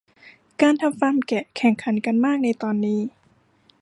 [0.61, 2.99] การทำฟาร์มแกะแข่งขันกันมากในตอนนี้